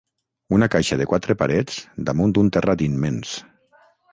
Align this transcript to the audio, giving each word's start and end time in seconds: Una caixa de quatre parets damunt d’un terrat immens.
Una 0.57 0.69
caixa 0.75 0.97
de 1.01 1.07
quatre 1.11 1.35
parets 1.43 1.77
damunt 2.09 2.35
d’un 2.39 2.51
terrat 2.57 2.85
immens. 2.87 3.37